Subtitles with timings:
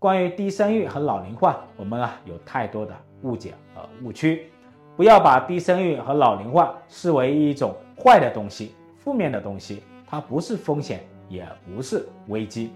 [0.00, 4.48] 关于低生育和老龄化，我们啊有太多的误解和误区，
[4.96, 12.72] 不要把低生育和老龄化视为一种坏的东西、负面的东西，它不是风险，也不是危机。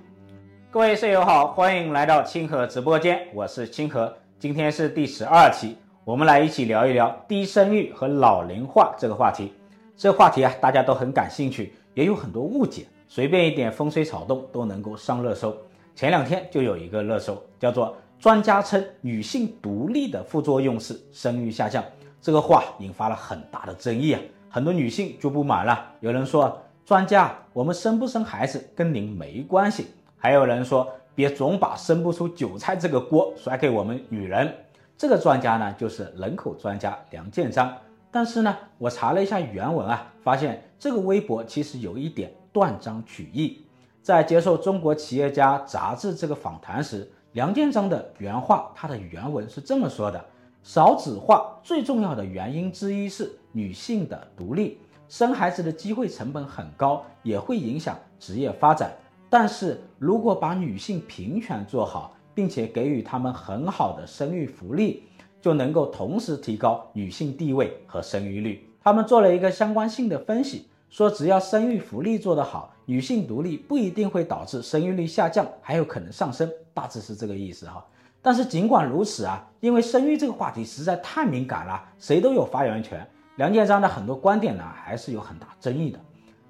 [0.69, 9.53] 各位舍友好，欢迎来到清河直播间，我是清河，今天是第十二期，我们来一起聊一聊低生育和老龄化这个话题。
[9.97, 15.57] 这话题啊，大家都很感兴趣，也有很多误解，随便一点风吹草动都能够上热搜。
[15.95, 21.85] 前两天就有一个热搜，叫做“专家称女性独立的副作用是生育下降”，
[22.21, 25.93] 这个话引发了很大的争议啊，很多女性就不满了。
[26.01, 34.53] 有人说：“专家，我们生不生孩子跟您没关系。”还有人说：“别总把生不出韭菜这个锅甩给我们女人。”
[34.97, 37.77] 这个专家呢，就是人口专家梁建章。
[38.11, 43.67] 但是呢，我查了一下原文啊，发现这个微博其实有一点断章取义。
[44.03, 50.23] 在接受《中国企业家》杂志这个访谈时，梁建章的原话，他的原文是这么说的：
[50.65, 58.93] 少子化最重要的原因之一是女性的独立，生孩子的机会成本很高，也会影响职业发展。
[59.31, 65.05] 但是如果把女性平权做好，并且给予她们很好的生育福利，
[65.41, 68.69] 就能够同时提高女性地位和生育率。
[68.83, 70.67] 他们做了一个相关性的分析。
[70.93, 77.83] 说只要生育福利做得好，女性独立不一定会导致生育率下降，还有可能上升，大致是这个意思哈。
[78.21, 83.09] 但是尽管如此啊，因为生育这个话题实在太敏感了，谁都有发言权。
[83.37, 85.99] 梁建章的很多观点呢，还是有很大争议的。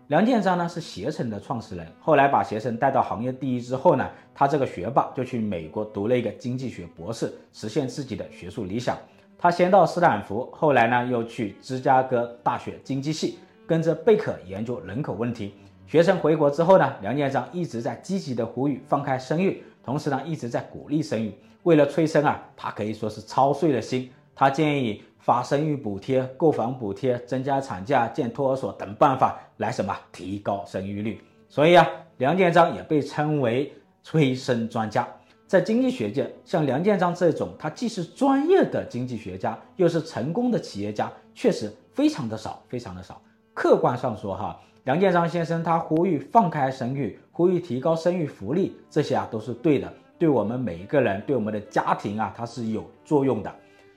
[0.09, 8.99] 梁建章呢是携程的创始人，后来把携程带到行业第一之后呢，他这个学霸就去美国读了一个经济学博士，实现自己的学术理想。
[9.39, 13.39] 他先到斯坦福，后来呢又去芝加哥大学经济系。
[13.73, 15.55] 跟着贝克研究人口问题，
[15.87, 21.33] 学生回国之后呢，梁建章一直在积极的呼吁放开生育，同时呢一直在鼓励生育。
[21.63, 24.11] 为了催生啊，他可以说是操碎了心。
[24.35, 31.19] 他建议发生育补贴、购房补贴、增加产假、建托儿所等办法来什么提高生育率。
[31.49, 31.89] 所以啊，
[32.19, 35.09] 梁建章也被称为催生专家。
[35.47, 43.19] 在经济学界，像梁建章这种，他既是专业的经济学家，又是成功的企业家，确实非常的少，非常的少。
[43.55, 53.55] 客观上说，哈，梁建章先生他呼吁放开生育，呼吁提高生育福利，这些啊都是对的，对我们每一个人，对我们的家庭啊，它是有作用的。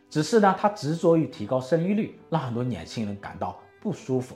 [0.09, 4.35] 只是呢，他执着于提高生育率，让很多年轻人感到不舒服。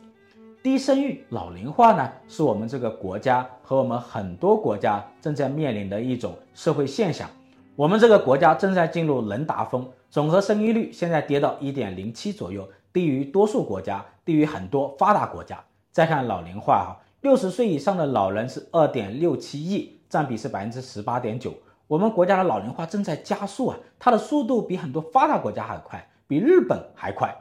[0.64, 7.30] 低生育、老龄化呢，是我们这个国家和我们很多国家正在面临的一种社会现象。
[7.80, 12.68] 我们这个国家正在进入人达峰，总和生育率现在跌到一点零七左右。
[12.92, 15.64] 低于多数国家，低于很多发达国家。
[15.90, 21.54] 再看老龄化哈，六十岁以上的老人是二点六七亿，占比是百分之十八点九。
[21.88, 27.34] 我们国家的老龄化正在加速啊，它的速度比很多发达国家还快，比日本还快。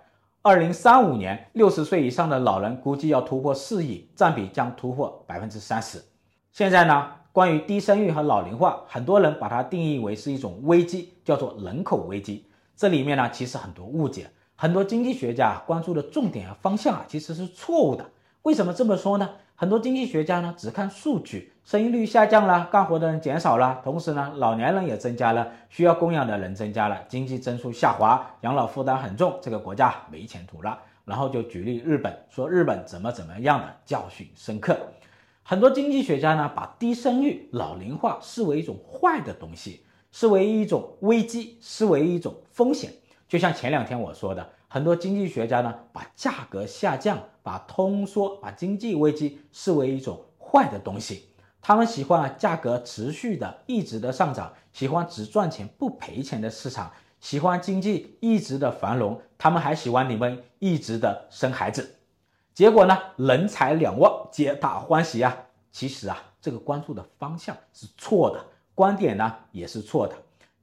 [0.42, 6.00] 二零三五年，六十岁以上的老人估计要突破四亿，占比将突破百分之三十。
[6.52, 12.44] 现在呢，关于低生育和老龄化，很多人把它定义为是一种危机，叫做人口危机。
[12.76, 14.30] 这里面呢，其实很多误解。
[14.56, 18.04] 很多经济学家关注的重点和方向啊，其实是错误的。
[18.42, 19.30] 为什么这么说呢？
[19.54, 30.78] 很多经济学家呢，只看数据，生育率下降了，干活的人减少了，同时呢，老年人也增加了，需要供养的人增加了，经济增速下滑，养老负担很重，这个国家没前途了。
[31.04, 34.76] 然后就举例日本，说日本怎么怎么样的，教训深刻。
[35.50, 39.80] 很多经济学家呢，把低生育、老龄化视为一种坏的东西，
[40.12, 42.92] 视为一种危机，视为一种风险。
[43.26, 51.30] 就像前两天我说的，很多经济学家呢，把价格下降、把通缩、把经济危机视为一种坏的东西。
[51.62, 59.18] 他们喜欢啊价格持续的、一直的上涨，喜欢只赚钱不赔钱的市场，喜欢经济一直的繁荣。
[59.38, 61.94] 他们还喜欢你们一直的生孩子。
[62.58, 65.32] 结果呢，人财两旺，皆大欢喜啊！
[65.70, 70.16] 其实啊，这个关注的方向是错的，观点呢也是错的。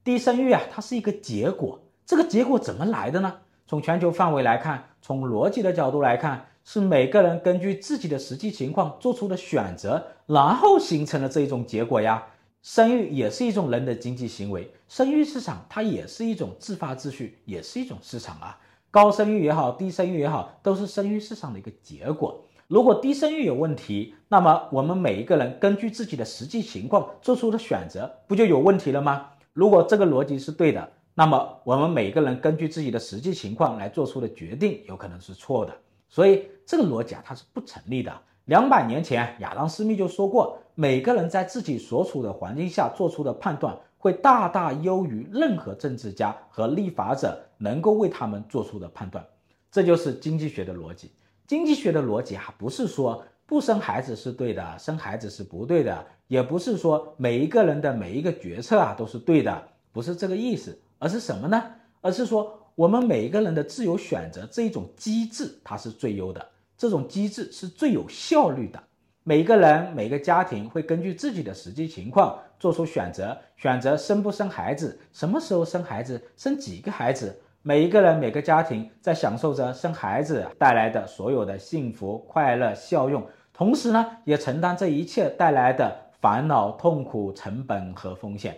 [0.04, 1.80] 低生育啊，它是一个结果。
[2.04, 3.34] 这个结果怎么来的呢？
[3.66, 12.22] 从全球范围来看，从逻辑的角度来看，是每个人根据自己的实际情况做出的选择，然后形成了这一种结果呀。
[12.60, 18.58] 生育也是一种人的经济行为，生育市场它也是一种自发秩序，也是一种市场啊。
[18.96, 22.42] 高生育也好，低生育也好，都是生育市场的一个结果。
[22.66, 29.26] 如果低生育有问题，那么我们每一个人根据自己的实际情况做出的选择，不就有问题了吗？
[29.52, 30.88] 如果这个逻辑是对的。
[31.12, 35.74] 那么我们每一个人根据自己的实际情况来做出的决定，有可能是错的，
[36.08, 38.10] 所以这个逻辑啊，它是不成立的。
[38.46, 49.24] 两百年前，亚当·斯密就说过，每个人在自己所处的环境下做出的判断，会大大优于任何政治家和立法者能够为他们做出的判断。
[49.70, 51.10] 这就是经济学的逻辑。
[51.46, 61.62] 经济学的逻辑啊，不是说不生孩子是对的，生孩子是不对的，也不是说每一个人的每一个决策啊都是对的，不是这个意思，而是什么呢？
[62.00, 66.44] 而是说我们每一个人的自由选择这一种机制，它是最优的，
[66.76, 68.82] 这种机制是最有效率的。
[69.28, 77.36] 每个人、每个家庭会根据自己的实际情况做出选择，选择生不生孩子，什么时候生孩子，生几个孩子。
[77.60, 83.20] 每一个人、每个家庭在享受着生孩子带来的所有的幸福、快乐、效用，
[83.52, 88.56] 同时呢，也承担这一切带来的烦恼、痛苦、成本和风险。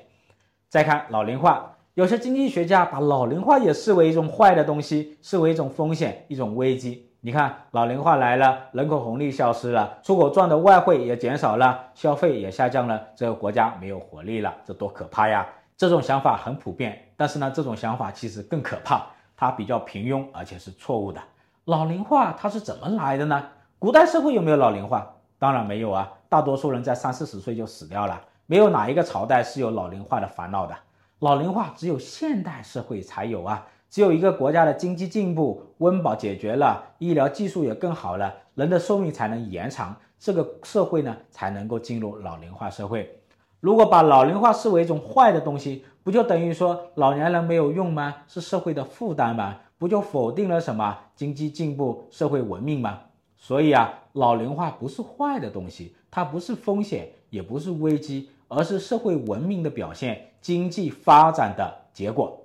[0.69, 7.07] 再看老龄化，有些经济学家把老龄化也视为一种坏的东西，视为一种风险、一种危机。
[7.20, 15.44] 你看，老龄化来了，人口红利消失了，出口赚的外汇也减少了，消费也下降了，这个国家没有活力了，这多可怕呀！
[15.76, 19.05] 这种想法很普遍，但是呢，这种想法其实更可怕，
[19.37, 21.20] 它比较平庸，而且是错误的。
[21.65, 23.44] 老龄化它是怎么来的呢？
[23.81, 25.17] 古代社会有没有老龄化？
[25.41, 30.76] 当然没有啊，大多数人在三四十岁就死掉了，没有哪一个朝代是有老龄化的烦恼的。
[31.19, 33.67] 老龄化只有现代社会才有啊。
[33.90, 43.19] 只有一个国家的经济进步，温饱解决了，医疗技术也更好了，人的寿命才能延长，这个社会呢才能够进入老龄化社会。
[43.61, 48.14] 如果把老龄化视为一种坏的东西，不就等于说老年人没有用吗？
[48.29, 49.56] 是社会的负担吗？
[49.79, 53.00] 不就否定了什么经济进步、社会文明吗？
[53.37, 62.38] 所以啊，老龄化不是坏的东西，它不是风险，也不是危机，而是社会文明的表现，经济发展的结果。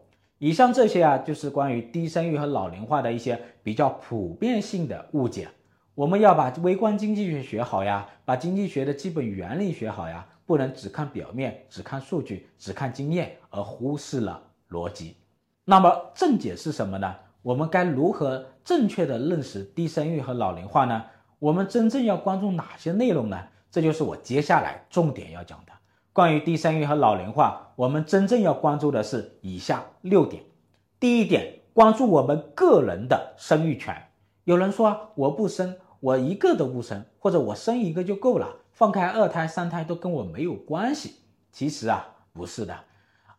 [0.44, 5.48] 以上这些啊，就是关于低生育和老龄化的一些比较普遍性的误解。
[5.96, 15.16] 我们要把微观经济学学好呀，把经济学的基本原理学好呀，不能只看表面，只看数据，只看经验，而忽视了逻辑。
[15.64, 17.16] 那么正解是什么呢？
[17.42, 21.06] 我们该如何正确地认识低生育和老龄化呢？
[21.40, 23.42] 我们真正要关注哪些内容呢？
[23.72, 25.72] 这就是我接下来重点要讲的。
[26.14, 30.44] 关于低生育和老龄化，我们真正要关注的是以下六点。
[31.00, 34.10] 第一点，关注我们个人的生育权。
[34.44, 41.16] 有人说啊我不生，我一个都不生，或者我生一个就够了，放开二胎、三胎都跟我没有关系。
[41.52, 42.78] 其实啊，不是的，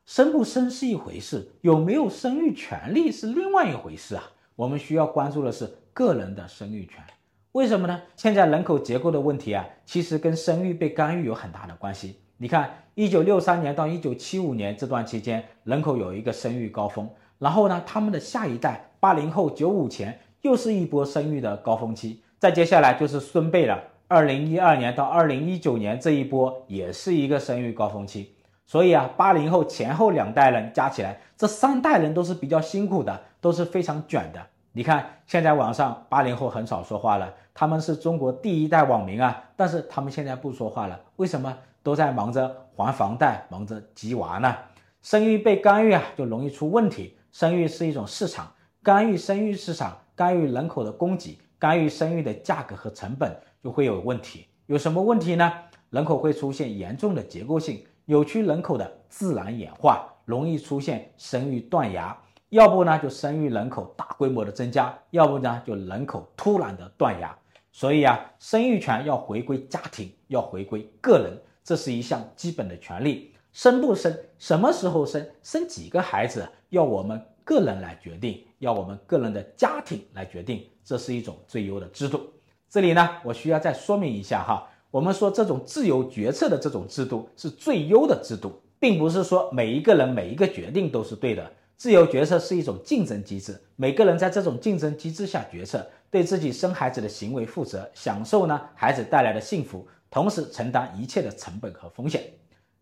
[0.05, 4.25] 生不生是一回事，有没有生育权利是另外一回事啊。
[4.56, 7.05] 我们需要关注的是个人的生育权。
[7.53, 8.03] 为什么呢？
[8.17, 12.19] 现在人口结构的问题啊，其实跟生育被干预有很大的关系。
[12.37, 17.09] 你看，一九六三年到一九七五年这段期间，人口有一个生育高峰，
[17.39, 23.81] 然后呢，他们的下一代八零后、九五前又是一波生育的高峰期，再接下来就是孙辈了。
[24.09, 28.35] 二零一二年到二零一九年这一波也是一个生育高峰期，
[28.67, 34.41] 所以啊，八零后前后两代人加起来，这三代人都是比较辛苦的，都是非常卷的。
[34.73, 41.57] 你看，现在网上八零后很少说话了，他们是中国第一代网民啊，但是他们现在不说话了，为什么？
[41.85, 44.57] 都在忙着还房贷，忙着急娃呢。
[45.03, 47.17] 生育被干预啊，就容易出问题。
[47.31, 48.51] 生育是一种市场，
[48.83, 54.47] 干预生育市场，干预人口的供给，干预生育的价格和成本，就会有问题。
[54.65, 55.53] 有什么问题呢？
[55.91, 62.17] 人口会出现严重的结构性扭曲，人口的自然演化，容易出现生育断崖。
[62.49, 67.37] 要不呢，就生育人口大规模的增加；要不呢，就人口突然的断崖。
[67.73, 71.37] 所以啊，生育权要回归家庭，要回归个人。
[71.64, 82.21] 这是一项基本的权利，生不生，什么时候生，生几个孩子，要我们个人来决定，要我们个人的家庭来决定，这是一种最优的制度。
[82.68, 91.50] 这里呢，我需要再说明一下哈，我们说这种自由决策的这种制度是最优的制度，并不是说每一个人每一个决定都是对的。
[91.76, 99.87] 自由决策是一种竞争机制，每个人在这种竞争机制下决策，对自己生孩子的行为负责，享受呢孩子带来的幸福。
[100.14, 102.23] 同时承担一切的成本和风险。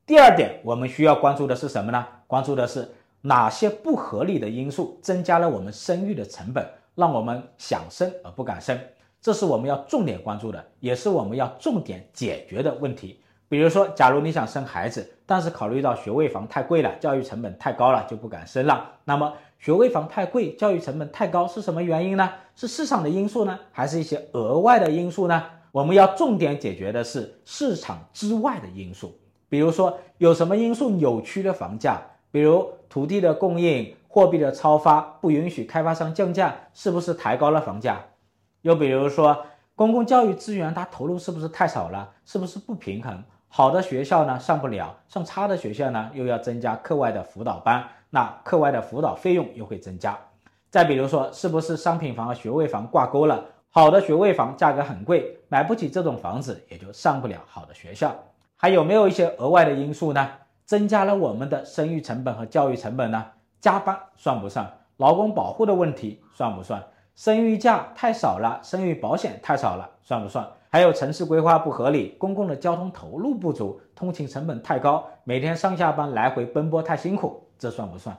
[0.04, 2.06] 第二点，我们需要关注的是什么呢？
[2.26, 2.86] 关注的是
[3.22, 6.62] 哪些不合理的因素增加了我们生育的成本，
[6.94, 8.78] 让我们想生而不敢生。
[9.22, 13.22] 这是我们要重点关注的，也是我们要重点解决的问题。
[13.48, 18.90] 比如说，假如你想生孩子，但是考虑到学位房太贵了，教育成本太高了，就不敢生了。
[19.04, 22.30] 那么，学位房太贵，教育成本太高是什么原因呢？
[22.54, 25.42] 是市场的因素呢，还是一些额外的因素呢？
[25.72, 31.98] 我们要重点解决的是市场之外的因素，比如说有什么因素扭曲了房价，
[32.30, 37.98] 比如土地的供应、货币的超发不允许开发商降价，是不是抬高了房价？
[38.60, 43.24] 又比如说公共教育资源它投入是不是太少了，是不是不平衡？
[43.48, 50.18] 好的学校呢上不了，上差的学校呢又要增加课外的辅导班，那课外的辅导费用又会增加。
[50.68, 53.46] 再比如说，是不是商品房和学位房挂钩了？
[53.70, 58.16] 好的学位房价格很贵，买不起这种房子，也就上不了好的学校。
[58.56, 60.26] 还有没有一些额外的因素呢？
[60.64, 63.22] 增加了我们的生育成本和教育成本呢？
[63.60, 64.66] 加班算不算？
[64.96, 66.82] 劳工保护的问题算不算？
[67.14, 70.48] 生育假太少了，生育保险太少了，算不算？
[70.70, 78.16] 还有城市规划不合理，公共的交通投入不足，通勤成本太高，每天上下班来回奔波太辛苦，这算不算？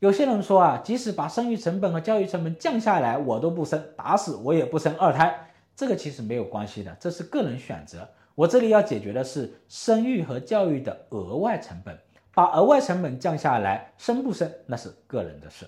[0.00, 5.46] 有些人说啊，即使把生育成本和教育成本降下来，我都不生，打死我也不生二胎。
[5.74, 8.08] 这个其实没有关系的，这是个人选择。
[8.34, 11.98] 我这里要解决的是生育和教育的额外成本，
[12.34, 15.66] 把额外成本降下来，生不生那是个人的事。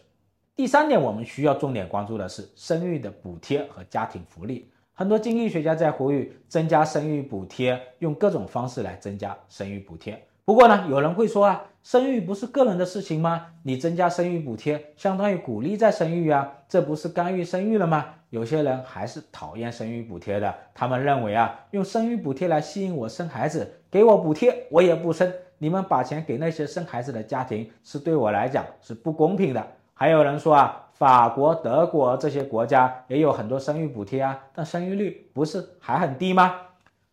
[0.56, 4.70] 第三点，我们需要重点关注的是生育的补贴和家庭福利。
[4.92, 10.25] 很多经济学家在呼吁增加生育补贴，用各种方式来增加生育补贴。
[10.44, 13.48] 不过呢，有人会说啊，生育不是个人的事情吗？
[13.62, 18.06] 你增加生育补贴，相当于鼓励再生育啊，这不是干预生育了吗？
[18.30, 25.30] 有些人还是讨厌生育补贴的，他们认为啊，用生育补贴来吸引我生孩子，给我补贴，我也不生。
[25.58, 29.62] 你们把钱给那些生孩子的家庭，是对我来讲是不公平的。
[29.92, 36.62] 还有人说啊，法国、德国这些国家也有很多生育补贴啊，但生育率不是还很低吗？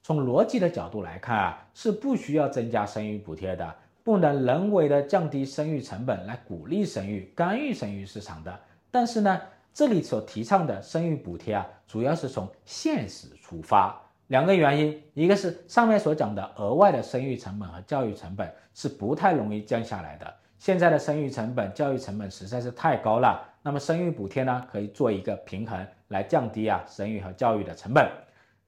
[0.01, 8.59] 从逻辑的角度来看啊，是不需要增加生育补贴的，不能人为的降低生育成本来鼓励生育、干预生育市场的。
[8.89, 9.41] 但是呢，
[9.73, 28.09] 这里所提倡的生育补贴啊，主要是从现实出发，两个原因，一个是上面所讲的额外的生育成本和教育成本是不太容易降下来的，现在的生育成本、教育成本实在是太高了，那么生育补贴呢，可以做一个平衡来降低啊生育和教育的成本。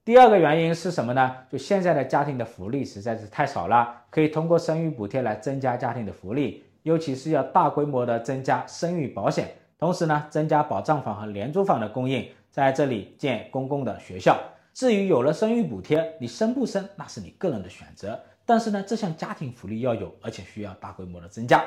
[0.04, 1.34] 第二个原因是什么呢？
[1.50, 14.38] 就现在的家庭的福利实在是太少了，可以通过生育补贴来增加家庭的福利，尤其是要大规模的增加生育保险，同时呢，增加保障房和廉租房的供应，在这里建公共的学校。
[14.74, 21.64] 至于有了生育补贴，你生不生那是你个人的选择，但是呢，这项家庭福利要有，而且需要大规模的增加。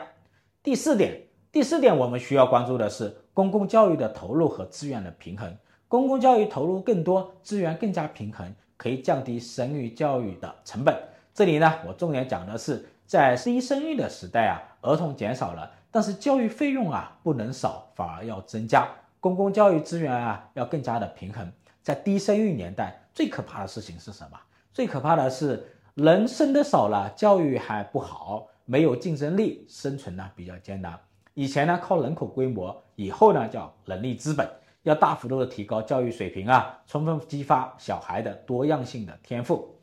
[0.62, 1.20] 第四点，
[1.51, 5.58] 第四点我们需要关注的是公共教育的投入和资源的平衡。
[5.89, 10.94] 公共教育投入更多，资源更加平衡，可以降低生育教育的成本。
[11.34, 18.86] 这里呢，我重点讲的是，在低生育的时代啊，儿童减少了，但是教育费用啊不能少，反而要增加。
[19.22, 21.50] 公共教育资源啊要更加的平衡。
[21.82, 24.38] 在低生育年代，最可怕的事情是什么？
[24.74, 31.00] 最可怕的是人生的少了，教育还不好，没有竞争力，生存呢比较艰难。
[31.34, 34.46] 以前呢靠人口规模，以后呢叫人力资本。
[34.88, 39.75] 要大幅度的提高教育水平啊，充分激发小孩的多样性的天赋。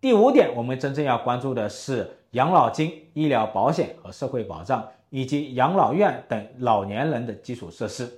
[0.00, 8.10] 第五点，我们真正要关注的是养老金、医疗保险和社会保障，以及养老院等老年人的基础设施。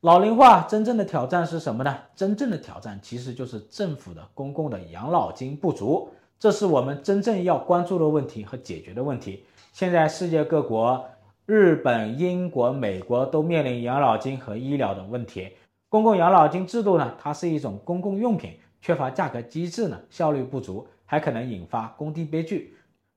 [0.00, 1.96] 老龄化真正的挑战是什么呢？
[2.16, 6.08] 真正的挑战其实就是政府的公共的养老金不足，
[6.40, 9.44] 这是我们真正要关注的问题和解决的问题。
[9.72, 11.08] 现在世界各国。
[11.46, 15.48] 日本、英国、美国都面临养老金和医疗的问题。
[15.88, 22.74] 公共养老金制度呢，它是一种公共用品，缺乏价格机制呢，效率不足，还可能引发公地悲剧。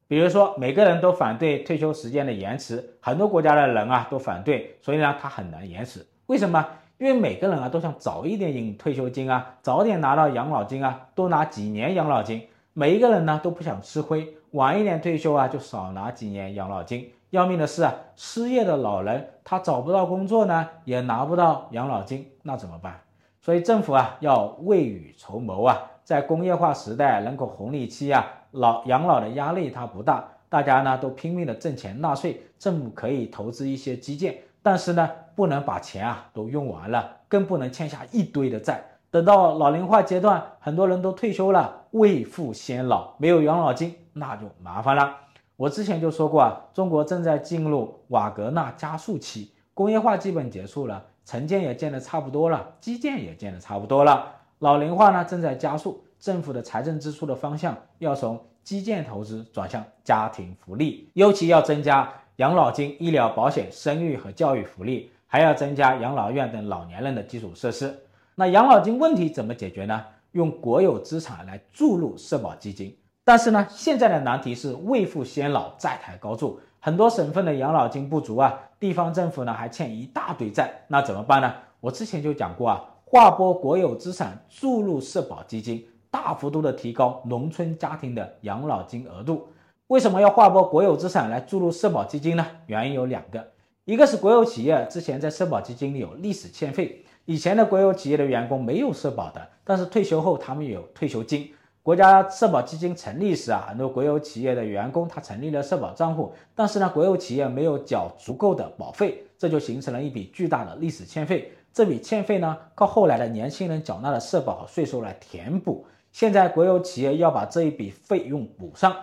[0.07, 6.05] 比如说，每个人都反对退休时间的延迟，很多国家的人啊都反对，所以呢，它很难延迟。
[6.27, 6.63] 为什么？
[6.99, 12.43] 因为每个人啊都想早一点领退休金啊，早点拿到养老金啊，多拿几年养老金。
[12.73, 17.11] 每一个人呢都不想吃亏，晚一点退休啊，就少拿几年养老金。
[17.31, 22.99] 要命的是啊，失业的老人他找不到工作呢，也拿不到养老金，那怎么办？
[23.41, 45.15] 所以政府啊要未雨绸缪啊，在工业化时代、人口红利期啊，老养老的压力它不大，大家呢都拼命的挣钱纳税，政府可以投资一些基建，但是呢不能把钱啊都用完了，更不能欠下一堆的债，等到老龄化阶段，很多人都退休了，未富先老，没有养老金，那就麻烦了。
[45.59, 54.25] 我之前就说过啊，中国正在进入瓦格纳加速期，工业化基本结束了，城建也建得差不多了，基建也建得差不多了，
[54.59, 67.93] 老龄化呢正在加速，政府的财政支出的方向要从基建投资转向家庭福利，尤其要增加养老金、医疗保险、生育和教育福利，还要增加养老院等老年人的基础设施。
[68.33, 70.05] 那养老金问题怎么解决呢？
[70.31, 72.95] 用国有资产来注入社保基金。
[73.29, 81.53] 但是呢，现在的难题是未富先老，债台高筑，很多省份的养老金不足啊，地方政府呢还欠一大堆债，那怎么办呢？
[81.79, 89.47] 我之前就讲过啊，划拨国有资产注入社保基金，大幅度的提高农村家庭的养老金额度。
[89.89, 92.43] 为什么要划拨国有资产来注入社保基金呢？
[92.65, 93.47] 原因有两个，
[93.85, 101.51] 一个是国有企业之前在社保基金里有历史欠费，以前的国有企业的员工没有社保的，但是退休后他们有退休金。
[101.81, 111.53] 国家社保基金成立时啊，很多国有企业的员工他成立了社保账户，但是呢，国有企业没有缴足够的保费，这就形成了一笔巨大的历史欠费。
[111.71, 115.85] 这笔欠费呢，靠后来的年轻人缴纳的社保和税收来填补。
[116.11, 118.93] 现在国有企业要把这一笔费用补上。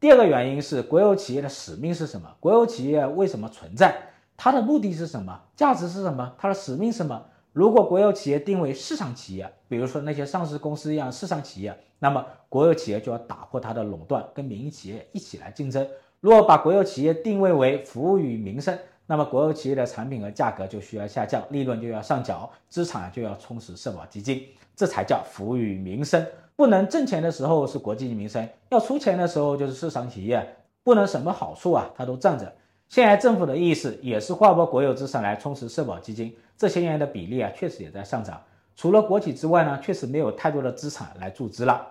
[0.00, 2.28] 第二个原因是国有企业的使命是什么？
[2.40, 3.94] 国有企业为什么存在？
[4.36, 5.40] 它的目的是什么？
[5.54, 6.32] 价值是什么？
[6.38, 7.22] 它的使命是什么？
[7.58, 15.84] 如果国有企业定为市场企业，比如说那些上市公司一样市场企业，那么国有企业就要打破它的垄断，跟民营企业一起来竞争。
[16.20, 24.46] 如果把国有企业定位为服务于民生，那么国有企业的产品和价格就需要下降，利润就要上缴，资产就要充实社保基金，
[24.76, 26.24] 这才叫服务于民生。
[26.54, 30.48] 不能挣钱的时候是国计民生，要出钱的时候就是市场企业，
[30.84, 32.54] 不能什么好处啊，它都占着。
[32.88, 38.40] 现在政府的意思也是划拨国有资产来充实社保基金，这些年的比例啊确实也在上涨。
[38.74, 41.86] 除了国企之外呢，确实没有太多的资产来注资了。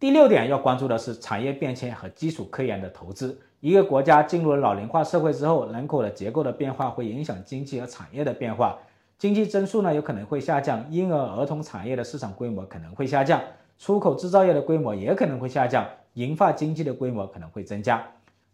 [0.00, 3.38] 第六点要关注的是产业变迁和基础科研的投资。
[3.60, 8.76] 一个国家进入了老龄化社会之后，人口的结构的变化会影响经济和产业的变化，
[9.16, 13.40] 经济增速呢有可能会下降，婴儿儿童产业的市场规模可能会下降。
[13.78, 18.04] 出口制造业的规模也可能会下降，银发经济的规模可能会增加。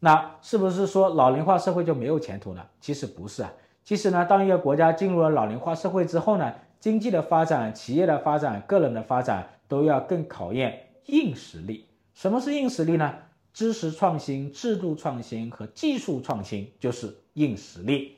[0.02, 2.66] 那是不是说老龄化社会就没有前途呢？
[2.80, 3.52] 其实不是啊。
[3.84, 11.86] 其实呢，当一个国家进入了老龄化社会之后呢，经济的发展、企业的发展、个人的发展都要更考验硬实力。
[12.14, 13.14] 什么是硬实力呢？
[13.52, 18.16] 知识创新、制度创新和技术创新就是硬实力。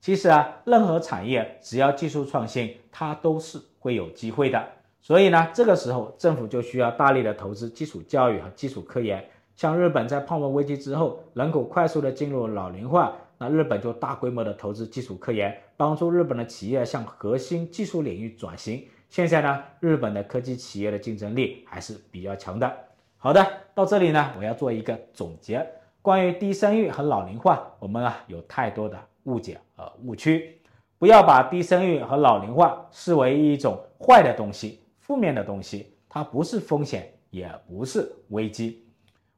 [0.00, 4.64] 其实啊，任何产业只要技术创新，它都是会有机会的。
[5.00, 9.24] 所以呢，这个时候政府就需要大力的投资基础教育和基础科研。
[9.56, 18.86] 像日本在泡沫危机之后，人口快速的进入老龄化，那日本就大规模的投资基础科研，帮助日本的企业向核心技术领域转型。
[19.08, 22.70] 现在呢，日本的科技企业的竞争力还是比较强的。
[23.16, 25.66] 好的，到这里呢，我要做一个总结。
[26.02, 30.60] 关于低生育和老龄化，我们啊有太多的误解和误区，
[30.98, 34.80] 不要把低生育和老龄化视为一种坏的东西。
[35.00, 38.85] 负面的东西，它不是风险，也不是危机。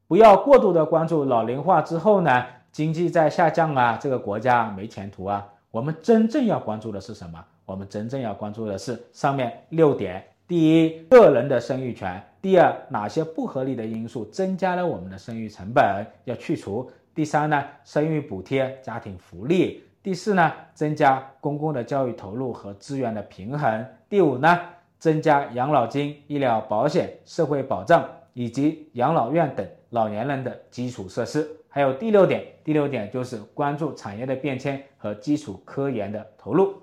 [0.09, 2.43] 不要过度的关注老龄化之后呢，
[2.73, 5.47] 经济在下降啊，这个国家没前途啊。
[5.71, 7.39] 我们真正要关注的是什么？
[7.67, 15.85] 我们真正要关注的是上面六点：第一，个人的生育权；第二，哪些不合理的因素增加了我们的生育成本，
[16.25, 24.59] 要去除；第三呢，生育补贴、家庭福利；第四呢，增加公共的教育投入和资源的平衡；第五呢，
[24.99, 31.49] 增加养老金、医疗保险、社会保障以及养老院等老年人的基础设施。
[31.69, 36.75] 还有第六点，第六点就是关注产业的变迁和基础科研的投入。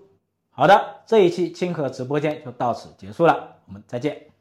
[0.52, 4.35] 好的，这一期清河直播间就到此结束了，我们再见。